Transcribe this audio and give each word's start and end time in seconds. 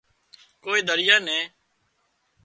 ڪوئي 0.63 0.79
ڌريئا 0.87 1.17
نين 1.27 1.45